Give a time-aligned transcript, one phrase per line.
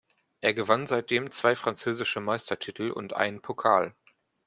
[0.39, 3.93] Er gewann seitdem zwei französische Meistertitel und einen Pokal.